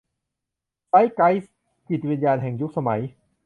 [0.89, 1.51] ไซท์ไกสท์-
[1.89, 3.01] จิตวิญญาณแห่งยุคสมัย